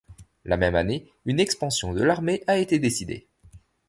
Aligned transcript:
La 0.45 0.57
même 0.57 0.73
année, 0.73 1.07
une 1.27 1.39
expansion 1.39 1.93
de 1.93 2.01
l'armée 2.03 2.43
a 2.47 2.57
été 2.57 2.79
décidée. 2.79 3.27